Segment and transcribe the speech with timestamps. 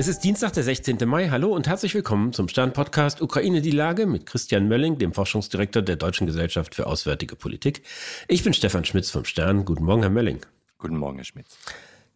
[0.00, 0.96] Es ist Dienstag, der 16.
[1.06, 1.28] Mai.
[1.28, 5.96] Hallo und herzlich willkommen zum Stern-Podcast Ukraine die Lage mit Christian Mölling, dem Forschungsdirektor der
[5.96, 7.82] Deutschen Gesellschaft für Auswärtige Politik.
[8.26, 9.66] Ich bin Stefan Schmitz vom Stern.
[9.66, 10.40] Guten Morgen, Herr Mölling.
[10.78, 11.58] Guten Morgen, Herr Schmitz.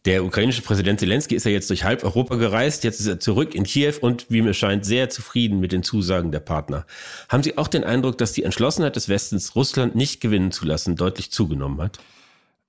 [0.06, 2.84] Der ukrainische Präsident Zelensky ist ja jetzt durch halb Europa gereist.
[2.84, 6.32] Jetzt ist er zurück in Kiew und, wie mir scheint, sehr zufrieden mit den Zusagen
[6.32, 6.86] der Partner.
[7.28, 10.96] Haben Sie auch den Eindruck, dass die Entschlossenheit des Westens, Russland nicht gewinnen zu lassen,
[10.96, 11.98] deutlich zugenommen hat?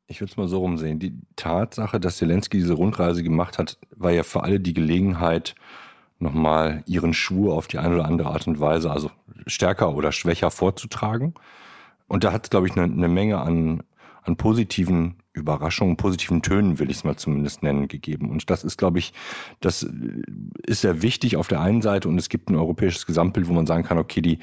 [0.08, 1.00] Ich würde es mal so rumsehen.
[1.00, 5.56] Die Tatsache, dass Zelensky diese Rundreise gemacht hat, war ja für alle die Gelegenheit,
[6.20, 9.12] nochmal ihren Schwur auf die eine oder andere Art und Weise, also
[9.48, 11.34] stärker oder schwächer vorzutragen.
[12.08, 13.84] Und da hat es, glaube ich, eine, eine Menge an,
[14.24, 18.30] an positiven Überraschungen, positiven Tönen, will ich es mal zumindest nennen, gegeben.
[18.30, 19.14] Und das ist, glaube ich,
[19.60, 19.86] das
[20.64, 23.68] ist sehr wichtig auf der einen Seite und es gibt ein europäisches Gesamtbild, wo man
[23.68, 24.40] sagen kann, okay, die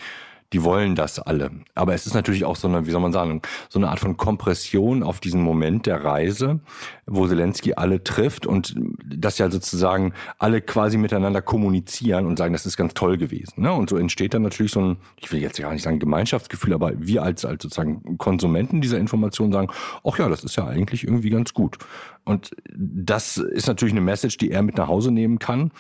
[0.53, 1.51] die wollen das alle.
[1.75, 4.17] Aber es ist natürlich auch so eine, wie soll man sagen, so eine Art von
[4.17, 6.61] Kompression auf diesen Moment der Reise,
[7.07, 12.67] wo Zelensky alle trifft und dass ja sozusagen alle quasi miteinander kommunizieren und sagen, das
[12.67, 13.63] ist ganz toll gewesen.
[13.63, 13.73] Ne?
[13.73, 16.93] Und so entsteht dann natürlich so ein, ich will jetzt gar nicht sagen Gemeinschaftsgefühl, aber
[16.97, 19.69] wir als, als sozusagen Konsumenten dieser Information sagen,
[20.05, 21.79] ach ja, das ist ja eigentlich irgendwie ganz gut.
[22.25, 25.73] Und das ist natürlich eine Message, die er mit nach Hause nehmen kann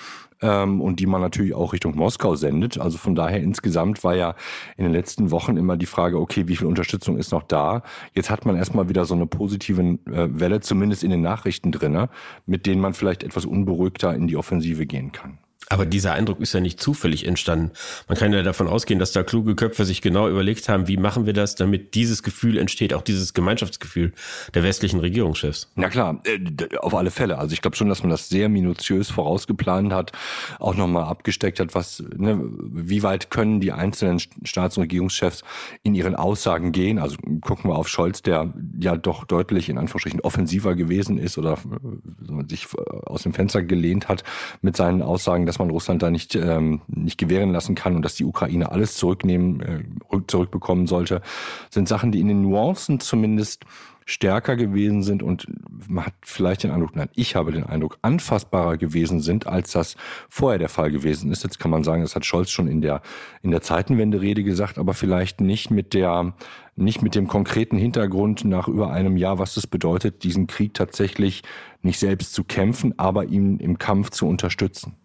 [0.42, 2.78] ähm, und die man natürlich auch Richtung Moskau sendet.
[2.78, 4.34] Also von daher insgesamt war ja
[4.76, 7.82] in den letzten Wochen immer die Frage, okay, wie viel Unterstützung ist noch da?
[8.12, 12.08] Jetzt hat man erstmal wieder so eine positive äh, Welle, zumindest in den Nachrichten drinne,
[12.46, 15.38] mit denen man vielleicht etwas unberuhigter in die Offensive gehen kann.
[15.68, 17.70] Aber dieser Eindruck ist ja nicht zufällig entstanden.
[18.08, 21.24] Man kann ja davon ausgehen, dass da kluge Köpfe sich genau überlegt haben, wie machen
[21.24, 24.12] wir das, damit dieses Gefühl entsteht, auch dieses Gemeinschaftsgefühl
[24.54, 25.70] der westlichen Regierungschefs.
[25.74, 27.38] Na klar, äh, auf alle Fälle.
[27.38, 30.12] Also ich glaube schon, dass man das sehr minutiös vorausgeplant hat,
[30.58, 35.42] auch nochmal abgesteckt hat, was, ne, wie weit können die einzelnen Staats- und Regierungschefs
[35.82, 36.98] in ihren Aussagen gehen.
[36.98, 41.52] Also gucken wir auf Scholz, der ja doch deutlich in Anführungsstrichen offensiver gewesen ist oder
[41.52, 44.24] äh, sich äh, aus dem Fenster gelehnt hat
[44.60, 48.14] mit seinen Aussagen, dass man Russland da nicht, ähm, nicht gewähren lassen kann und dass
[48.14, 51.20] die Ukraine alles zurücknehmen, äh, zurückbekommen sollte,
[51.68, 53.66] sind Sachen, die in den Nuancen zumindest
[54.06, 55.46] stärker gewesen sind und
[55.88, 59.96] man hat vielleicht den Eindruck, nein, ich habe den Eindruck, anfassbarer gewesen sind, als das
[60.28, 61.44] vorher der Fall gewesen ist.
[61.44, 63.02] Jetzt kann man sagen, das hat Scholz schon in der,
[63.42, 66.34] in der Zeitenwende-Rede gesagt, aber vielleicht nicht mit der,
[66.76, 71.42] nicht mit dem konkreten Hintergrund nach über einem Jahr, was es bedeutet, diesen Krieg tatsächlich
[71.82, 74.96] nicht selbst zu kämpfen, aber ihn im Kampf zu unterstützen.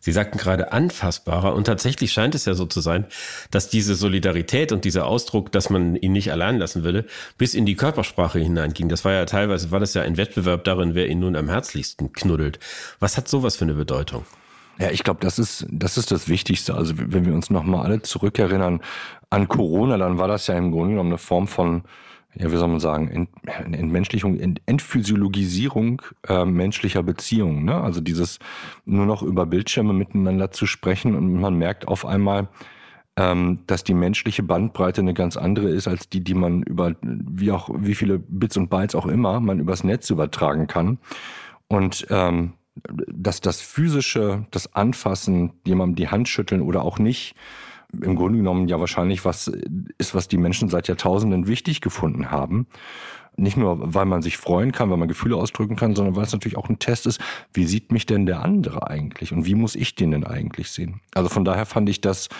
[0.00, 3.06] Sie sagten gerade anfassbarer und tatsächlich scheint es ja so zu sein,
[3.50, 7.06] dass diese Solidarität und dieser Ausdruck, dass man ihn nicht allein lassen würde,
[7.38, 8.88] bis in die Körpersprache hineinging.
[8.88, 12.12] Das war ja teilweise, war das ja ein Wettbewerb darin, wer ihn nun am herzlichsten
[12.12, 12.58] knuddelt.
[13.00, 14.24] Was hat sowas für eine Bedeutung?
[14.78, 16.74] Ja, ich glaube, das ist, das ist das Wichtigste.
[16.74, 18.82] Also wenn wir uns nochmal alle zurückerinnern
[19.30, 21.82] an Corona, dann war das ja im Grunde genommen eine Form von
[22.38, 23.30] ja, wie soll man sagen, Ent,
[23.74, 27.64] Entmenschlichung, Ent, Entphysiologisierung äh, menschlicher Beziehungen.
[27.64, 27.80] Ne?
[27.80, 28.38] Also dieses
[28.84, 32.48] nur noch über Bildschirme miteinander zu sprechen und man merkt auf einmal,
[33.16, 37.50] ähm, dass die menschliche Bandbreite eine ganz andere ist als die, die man über wie
[37.50, 40.98] auch wie viele Bits und Bytes auch immer man übers Netz übertragen kann.
[41.68, 42.52] Und ähm,
[42.84, 47.34] dass das physische, das Anfassen, jemandem die Hand schütteln oder auch nicht,
[47.92, 49.50] im Grunde genommen ja wahrscheinlich was
[49.98, 52.66] ist, was die Menschen seit Jahrtausenden wichtig gefunden haben.
[53.38, 56.32] Nicht nur, weil man sich freuen kann, weil man Gefühle ausdrücken kann, sondern weil es
[56.32, 57.20] natürlich auch ein Test ist,
[57.52, 61.00] wie sieht mich denn der andere eigentlich und wie muss ich den denn eigentlich sehen?
[61.14, 62.30] Also von daher fand ich das,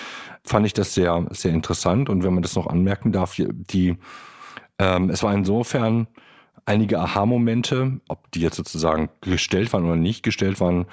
[0.42, 3.96] fand ich das sehr, sehr interessant und wenn man das noch anmerken darf, die,
[4.78, 6.06] ähm, es war insofern
[6.64, 10.86] einige Aha-Momente, ob die jetzt sozusagen gestellt waren oder nicht gestellt waren,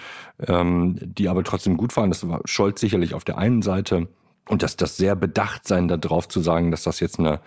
[0.47, 2.09] ähm, die aber trotzdem gut waren.
[2.09, 4.07] Das war Scholz sicherlich auf der einen Seite
[4.47, 7.39] und dass das sehr bedacht sein darauf zu sagen, dass das jetzt eine,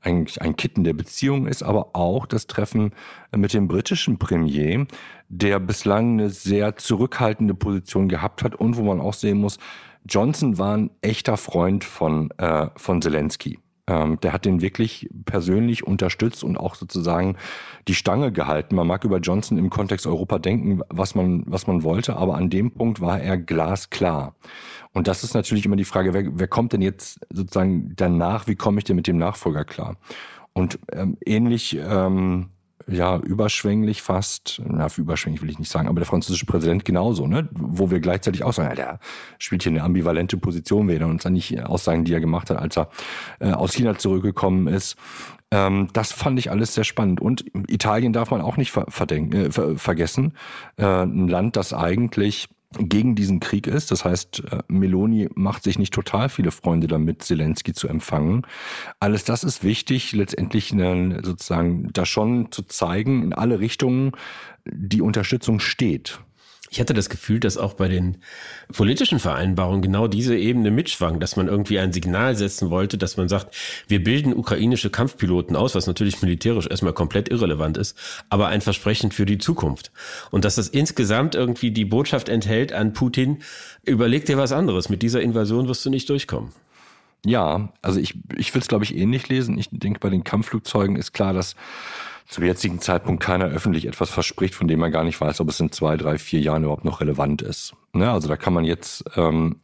[0.00, 2.92] eigentlich ein Kitten der Beziehung ist, aber auch das Treffen
[3.34, 4.86] mit dem britischen Premier,
[5.28, 9.58] der bislang eine sehr zurückhaltende Position gehabt hat und wo man auch sehen muss,
[10.04, 13.58] Johnson war ein echter Freund von, äh, von Zelensky.
[13.88, 17.36] Ähm, der hat den wirklich persönlich unterstützt und auch sozusagen
[17.88, 18.76] die Stange gehalten.
[18.76, 22.48] Man mag über Johnson im Kontext Europa denken, was man, was man wollte, aber an
[22.48, 24.36] dem Punkt war er glasklar.
[24.92, 28.54] Und das ist natürlich immer die Frage, wer, wer kommt denn jetzt sozusagen danach, wie
[28.54, 29.96] komme ich denn mit dem Nachfolger klar?
[30.52, 32.50] Und ähm, ähnlich ähm,
[32.88, 37.48] ja, überschwänglich fast, na, überschwänglich will ich nicht sagen, aber der französische Präsident genauso, ne?
[37.52, 39.00] Wo wir gleichzeitig auch sagen, ja, der
[39.38, 42.76] spielt hier eine ambivalente Position, wir uns dann nicht Aussagen, die er gemacht hat, als
[42.76, 42.88] er
[43.40, 44.96] äh, aus China zurückgekommen ist.
[45.50, 47.20] Ähm, das fand ich alles sehr spannend.
[47.20, 50.34] Und Italien darf man auch nicht ver äh, ver vergessen.
[50.76, 52.48] Äh, ein Land, das eigentlich
[52.78, 53.90] gegen diesen Krieg ist.
[53.90, 58.42] Das heißt, äh, Meloni macht sich nicht total viele Freunde damit, Zelensky zu empfangen.
[59.00, 60.70] Alles das ist wichtig, letztendlich
[61.22, 64.12] sozusagen da schon zu zeigen, in alle Richtungen
[64.64, 66.20] die Unterstützung steht.
[66.72, 68.16] Ich hatte das Gefühl, dass auch bei den
[68.72, 73.28] politischen Vereinbarungen genau diese Ebene mitschwang, dass man irgendwie ein Signal setzen wollte, dass man
[73.28, 73.54] sagt,
[73.88, 77.94] wir bilden ukrainische Kampfpiloten aus, was natürlich militärisch erstmal komplett irrelevant ist,
[78.30, 79.92] aber ein Versprechen für die Zukunft.
[80.30, 83.42] Und dass das insgesamt irgendwie die Botschaft enthält an Putin,
[83.84, 86.52] überleg dir was anderes, mit dieser Invasion wirst du nicht durchkommen.
[87.24, 89.56] Ja, also ich, ich will es, glaube ich, ähnlich lesen.
[89.58, 91.54] Ich denke, bei den Kampfflugzeugen ist klar, dass
[92.26, 95.60] zum jetzigen Zeitpunkt keiner öffentlich etwas verspricht, von dem man gar nicht weiß, ob es
[95.60, 97.74] in zwei, drei, vier Jahren überhaupt noch relevant ist.
[97.92, 98.10] Ne?
[98.10, 99.60] Also da kann man jetzt, ähm,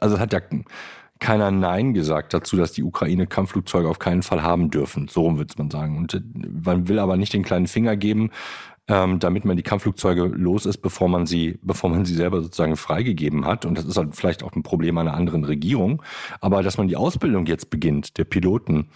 [0.00, 0.40] also hat ja
[1.18, 5.08] keiner Nein gesagt dazu, dass die Ukraine Kampfflugzeuge auf keinen Fall haben dürfen.
[5.08, 5.96] So würde man sagen.
[5.96, 6.20] Und äh,
[6.62, 8.30] man will aber nicht den kleinen Finger geben,
[8.88, 12.76] ähm, damit man die Kampfflugzeuge los ist, bevor man sie, bevor man sie selber sozusagen
[12.76, 13.64] freigegeben hat.
[13.64, 16.02] Und das ist halt vielleicht auch ein Problem einer anderen Regierung.
[16.40, 18.88] Aber dass man die Ausbildung jetzt beginnt, der Piloten,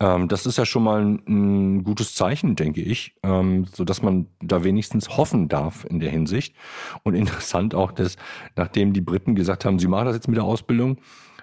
[0.00, 4.02] ähm, das ist ja schon mal ein, ein gutes Zeichen, denke ich, ähm, so dass
[4.02, 6.54] man da wenigstens hoffen darf in der Hinsicht.
[7.02, 8.16] Und interessant auch, dass
[8.56, 10.98] nachdem die Briten gesagt haben, sie machen das jetzt mit der Ausbildung,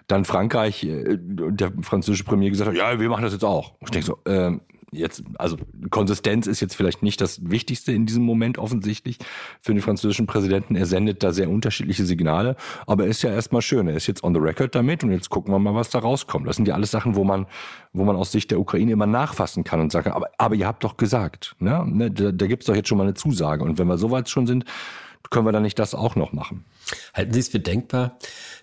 [0.07, 3.74] dann Frankreich, äh, der französische Premier gesagt hat, ja, wir machen das jetzt auch.
[3.81, 4.57] Ich denke so, äh,
[4.97, 5.57] jetzt, also
[5.89, 9.18] Konsistenz ist jetzt vielleicht nicht das Wichtigste in diesem Moment offensichtlich
[9.62, 10.75] für den französischen Präsidenten.
[10.75, 12.56] Er sendet da sehr unterschiedliche Signale,
[12.88, 13.88] aber er ist ja erstmal schön.
[13.88, 16.47] Er ist jetzt on the record damit und jetzt gucken wir mal, was da rauskommt.
[16.47, 17.45] Das sind ja alles Sachen, wo man,
[17.94, 20.83] wo man aus Sicht der Ukraine immer nachfassen kann und sagen, aber, aber ihr habt
[20.83, 21.86] doch gesagt, ne?
[21.88, 23.63] ne da, da gibt es doch jetzt schon mal eine Zusage.
[23.63, 24.65] Und wenn wir so weit schon sind,
[25.30, 26.65] können wir dann nicht das auch noch machen?
[27.13, 28.18] Halten Sie es für denkbar,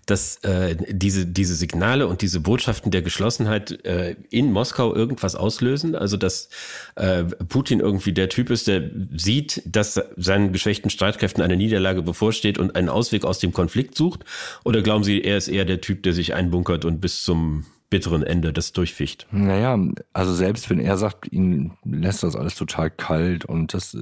[0.07, 5.95] dass äh, diese, diese Signale und diese Botschaften der Geschlossenheit äh, in Moskau irgendwas auslösen?
[5.95, 6.49] Also dass
[6.97, 12.59] äh, Putin irgendwie der Typ ist, der sieht, dass seinen geschwächten Streitkräften eine Niederlage bevorsteht
[12.59, 14.25] und einen Ausweg aus dem Konflikt sucht?
[14.65, 18.23] Oder glauben Sie, er ist eher der Typ, der sich einbunkert und bis zum bitteren
[18.23, 19.27] Ende das durchficht?
[19.31, 19.79] Naja,
[20.15, 23.95] also selbst wenn er sagt, ihn lässt das alles total kalt und das,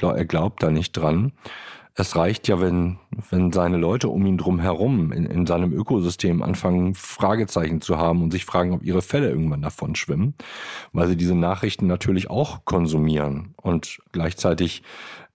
[0.00, 1.32] er glaubt da nicht dran,
[1.96, 2.98] es reicht ja, wenn,
[3.30, 8.22] wenn seine Leute um ihn drum herum in, in seinem Ökosystem anfangen, Fragezeichen zu haben
[8.22, 10.34] und sich fragen, ob ihre Fälle irgendwann davon schwimmen,
[10.92, 14.82] weil sie diese Nachrichten natürlich auch konsumieren und gleichzeitig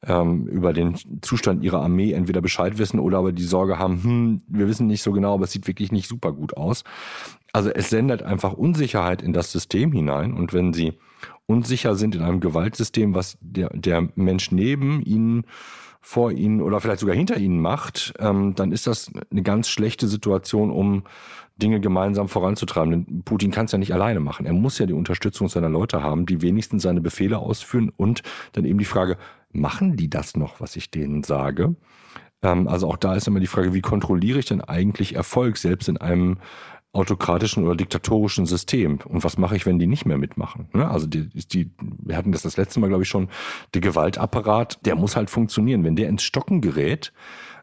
[0.06, 4.42] ähm, über den Zustand ihrer Armee entweder Bescheid wissen oder aber die Sorge haben, hm,
[4.48, 6.84] wir wissen nicht so genau, aber es sieht wirklich nicht super gut aus.
[7.54, 10.94] Also es sendet einfach Unsicherheit in das System hinein und wenn sie
[11.46, 15.46] unsicher sind in einem Gewaltsystem, was der, der Mensch neben ihnen
[16.02, 20.08] vor ihnen oder vielleicht sogar hinter ihnen macht, ähm, dann ist das eine ganz schlechte
[20.08, 21.04] Situation, um
[21.58, 22.92] Dinge gemeinsam voranzutreiben.
[22.92, 24.46] Denn Putin kann es ja nicht alleine machen.
[24.46, 28.24] Er muss ja die Unterstützung seiner Leute haben, die wenigstens seine Befehle ausführen und
[28.54, 29.18] dann eben die Frage,
[29.52, 31.76] machen die das noch, was ich denen sage?
[32.42, 35.90] Ähm, also auch da ist immer die Frage, wie kontrolliere ich denn eigentlich Erfolg, selbst
[35.90, 36.38] in einem
[36.92, 39.00] autokratischen oder diktatorischen System.
[39.06, 40.70] Und was mache ich, wenn die nicht mehr mitmachen?
[40.74, 40.90] Ne?
[40.90, 43.30] Also die, die, wir hatten das das letzte Mal, glaube ich, schon,
[43.74, 45.84] der Gewaltapparat, der muss halt funktionieren.
[45.84, 47.14] Wenn der ins Stocken gerät,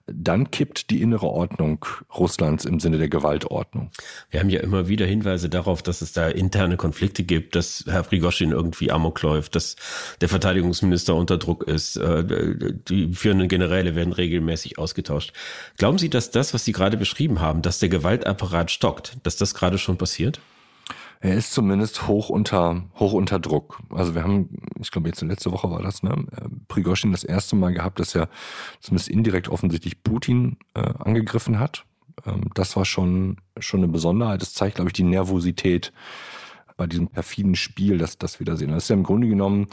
[0.07, 1.85] dann kippt die innere Ordnung
[2.17, 3.91] Russlands im Sinne der Gewaltordnung.
[4.31, 8.05] Wir haben ja immer wieder Hinweise darauf, dass es da interne Konflikte gibt, dass Herr
[8.05, 9.77] Prigoschin irgendwie amok läuft, dass
[10.21, 12.25] der Verteidigungsminister unter Druck ist, äh,
[12.89, 15.33] die führenden Generäle werden regelmäßig ausgetauscht.
[15.77, 19.55] Glauben Sie, dass das, was Sie gerade beschrieben haben, dass der Gewaltapparat stockt, dass das
[19.55, 20.41] gerade schon passiert?
[21.21, 23.81] Er ist zumindest hoch unter, hoch unter Druck.
[23.91, 27.57] Also wir haben, ich glaube jetzt letzte Woche war das, ne, äh, Prigoshin das erste
[27.57, 28.29] Mal gehabt, dass er
[28.81, 31.85] zumindest indirekt offensichtlich Putin äh, angegriffen hat.
[32.25, 34.43] Ähm, das war schon, schon eine Besonderheit.
[34.43, 35.93] Das zeigt, glaube ich, die Nervosität
[36.77, 38.71] bei diesem perfiden Spiel, dass das wir da sehen.
[38.71, 39.69] Das ist ja im Grunde genommen,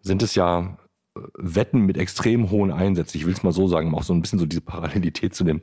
[0.00, 0.76] sind es ja
[1.16, 3.16] äh, Wetten mit extrem hohen Einsätzen.
[3.16, 5.62] Ich will es mal so sagen, auch so ein bisschen so diese Parallelität zu dem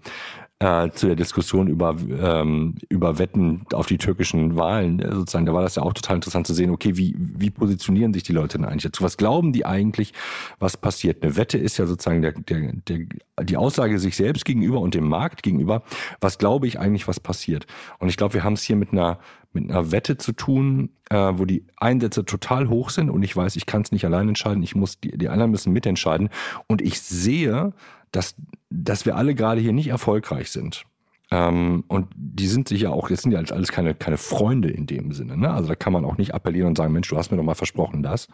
[0.61, 5.55] äh, zu der Diskussion über, ähm, über Wetten auf die türkischen Wahlen äh, sozusagen, da
[5.55, 8.59] war das ja auch total interessant zu sehen, okay, wie, wie positionieren sich die Leute
[8.59, 9.03] denn eigentlich dazu?
[9.03, 10.13] Was glauben die eigentlich,
[10.59, 11.23] was passiert?
[11.23, 12.99] Eine Wette ist ja sozusagen der, der, der,
[13.43, 15.81] die Aussage sich selbst gegenüber und dem Markt gegenüber,
[16.19, 17.65] was glaube ich eigentlich, was passiert?
[17.97, 19.17] Und ich glaube, wir haben es hier mit einer
[19.53, 23.57] mit einer Wette zu tun, äh, wo die Einsätze total hoch sind und ich weiß,
[23.57, 26.29] ich kann es nicht allein entscheiden, ich muss, die, die anderen müssen mitentscheiden.
[26.67, 27.73] Und ich sehe,
[28.11, 28.35] dass,
[28.69, 30.85] dass wir alle gerade hier nicht erfolgreich sind.
[31.31, 34.85] Ähm, und die sind sich ja auch, jetzt sind ja alles keine, keine Freunde in
[34.85, 35.37] dem Sinne.
[35.37, 35.49] Ne?
[35.49, 37.55] Also da kann man auch nicht appellieren und sagen, Mensch, du hast mir doch mal
[37.55, 38.27] versprochen das.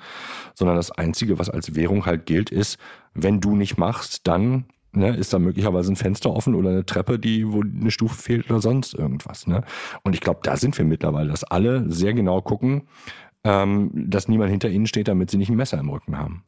[0.56, 2.80] Sondern das Einzige, was als Währung halt gilt, ist,
[3.14, 7.20] wenn du nicht machst, dann ne, ist da möglicherweise ein Fenster offen oder eine Treppe,
[7.20, 9.46] die, wo eine Stufe fehlt oder sonst irgendwas.
[9.46, 9.64] Ne?
[10.02, 12.88] Und ich glaube, da sind wir mittlerweile, dass alle sehr genau gucken,
[13.44, 16.44] ähm, dass niemand hinter ihnen steht, damit sie nicht ein Messer im Rücken haben.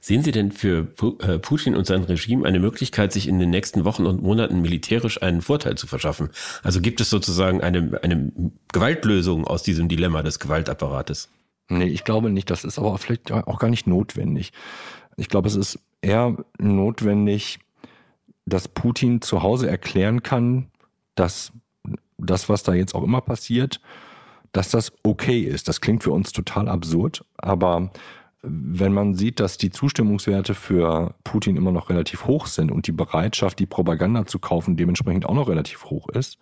[0.00, 0.88] Sehen Sie denn für
[1.20, 5.22] äh, Putin und sein Regime eine Möglichkeit, sich in den nächsten Wochen und Monaten militärisch
[5.22, 6.30] einen Vorteil zu verschaffen?
[6.62, 8.32] Also gibt es sozusagen eine, eine
[8.72, 11.30] Gewaltlösung aus diesem Dilemma des Gewaltapparates?
[11.68, 12.50] Nee, ich glaube nicht.
[12.50, 14.52] Das ist aber vielleicht auch gar nicht notwendig.
[15.16, 17.60] Ich glaube, es ist eher notwendig,
[18.44, 20.68] dass Putin zu Hause erklären kann,
[21.14, 21.52] dass
[22.18, 23.80] das, was da jetzt auch immer passiert,
[24.52, 25.68] dass das okay ist.
[25.68, 27.90] Das klingt für uns total absurd, aber
[28.42, 32.92] wenn man sieht, dass die Zustimmungswerte für Putin immer noch relativ hoch sind und die
[32.92, 36.38] Bereitschaft, die Propaganda zu kaufen, dementsprechend auch noch relativ hoch ist.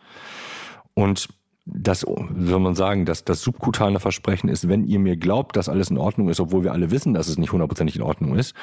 [0.94, 1.28] Und
[1.66, 5.90] das, soll man sagen, dass das subkutane Versprechen ist, wenn ihr mir glaubt, dass alles
[5.90, 8.54] in Ordnung ist, obwohl wir alle wissen, dass es nicht hundertprozentig in Ordnung ist,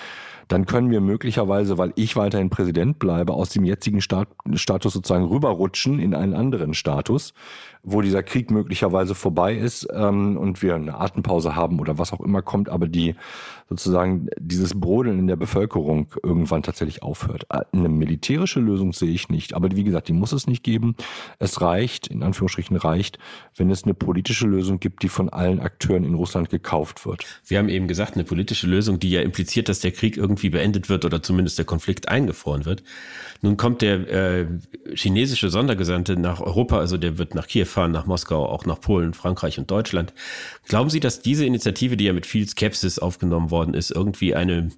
[0.48, 6.00] dann können wir möglicherweise, weil ich weiterhin Präsident bleibe, aus dem jetzigen Status sozusagen rüberrutschen
[6.00, 7.34] in einen anderen Status,
[7.84, 12.22] wo dieser Krieg möglicherweise vorbei ist ähm, und wir eine Atempause haben oder was auch
[12.22, 13.16] immer kommt, aber die
[13.70, 17.46] sozusagen dieses Brodeln in der Bevölkerung irgendwann tatsächlich aufhört.
[17.50, 20.96] Äh, eine militärische Lösung sehe ich nicht, aber wie gesagt, die muss es nicht geben.
[21.40, 23.20] Es reicht, in Anführungsstrichen reicht,
[23.56, 27.26] wenn es eine politische Lösung gibt, die von allen Akteuren in Russland gekauft wird.
[27.44, 30.50] Sie haben eben gesagt, eine politische Lösung, die ja impliziert, dass der Krieg irgendwie irgendwie
[30.50, 32.84] beendet wird oder zumindest der Konflikt eingefroren wird.
[33.42, 34.48] Nun kommt der äh,
[34.94, 39.14] chinesische Sondergesandte nach Europa, also der wird nach Kiew fahren, nach Moskau, auch nach Polen,
[39.14, 40.14] Frankreich und Deutschland.
[40.68, 44.70] Glauben Sie, dass diese Initiative, die ja mit viel Skepsis aufgenommen worden ist, irgendwie eine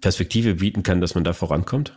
[0.00, 1.96] Perspektive bieten kann, dass man da vorankommt?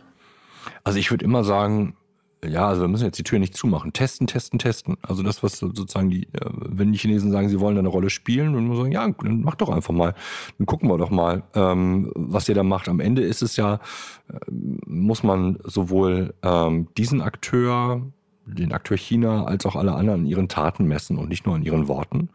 [0.84, 1.96] Also ich würde immer sagen,
[2.44, 3.92] ja, also wir müssen jetzt die Tür nicht zumachen.
[3.92, 4.96] Testen, testen, testen.
[5.02, 8.10] Also das, was sozusagen die, äh, wenn die Chinesen sagen, sie wollen da eine Rolle
[8.10, 10.14] spielen, dann muss man sagen, ja, dann mach doch einfach mal.
[10.58, 12.88] Dann gucken wir doch mal, ähm, was ihr da macht.
[12.88, 13.80] Am Ende ist es ja,
[14.28, 14.38] äh,
[14.86, 18.02] muss man sowohl ähm, diesen Akteur,
[18.46, 21.62] den Akteur China, als auch alle anderen an ihren Taten messen und nicht nur an
[21.62, 22.28] ihren Worten.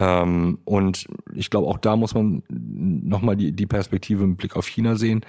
[0.00, 4.66] Ähm, und ich glaube, auch da muss man nochmal die, die Perspektive im Blick auf
[4.66, 5.24] China sehen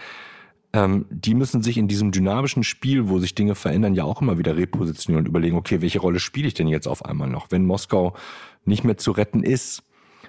[0.76, 4.38] ähm, die müssen sich in diesem dynamischen Spiel, wo sich Dinge verändern, ja auch immer
[4.38, 7.48] wieder repositionieren und überlegen, okay, welche Rolle spiele ich denn jetzt auf einmal noch?
[7.50, 8.14] Wenn Moskau
[8.66, 9.84] nicht mehr zu retten ist,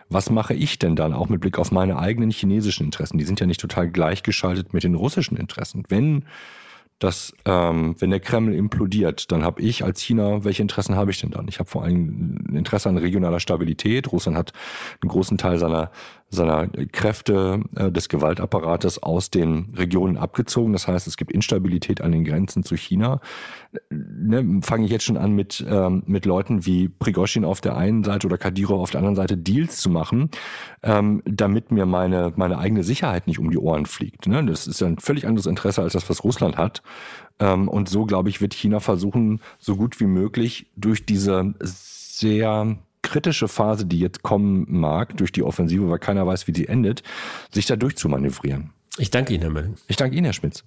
[0.08, 3.18] was mache ich denn dann auch mit Blick auf meine eigenen chinesischen Interessen?
[3.18, 5.82] Die sind ja nicht total gleichgeschaltet mit den russischen Interessen.
[5.88, 6.24] Wenn
[6.98, 11.20] dass ähm, wenn der Kreml implodiert, dann habe ich als China, welche Interessen habe ich
[11.20, 11.46] denn dann?
[11.48, 14.10] Ich habe vor allem ein Interesse an regionaler Stabilität.
[14.12, 14.52] Russland hat
[15.02, 15.90] einen großen Teil seiner
[16.28, 20.72] seiner Kräfte äh, des Gewaltapparates aus den Regionen abgezogen.
[20.72, 23.20] Das heißt, es gibt Instabilität an den Grenzen zu China.
[23.90, 28.02] Ne, Fange ich jetzt schon an mit ähm, mit Leuten wie Prigozhin auf der einen
[28.02, 30.30] Seite oder Kadyrov auf der anderen Seite Deals zu machen,
[30.82, 34.26] ähm, damit mir meine meine eigene Sicherheit nicht um die Ohren fliegt.
[34.26, 34.44] Ne?
[34.46, 36.82] Das ist ja ein völlig anderes Interesse als das, was Russland hat.
[37.38, 42.76] Ähm, und so, glaube ich, wird China versuchen, so gut wie möglich durch diese sehr
[43.02, 47.02] kritische Phase, die jetzt kommen mag, durch die Offensive, weil keiner weiß, wie sie endet,
[47.52, 48.70] sich da durchzumanövrieren.
[48.98, 49.74] Ich danke Ihnen, Herr Mölling.
[49.86, 50.64] Ich danke Ihnen, Herr Schmitz.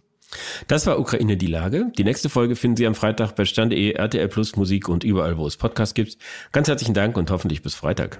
[0.67, 1.91] Das war Ukraine die Lage.
[1.97, 5.47] Die nächste Folge finden Sie am Freitag bei Stand.de, RTL Plus Musik und überall, wo
[5.47, 6.17] es Podcasts gibt.
[6.51, 8.19] Ganz herzlichen Dank und hoffentlich bis Freitag.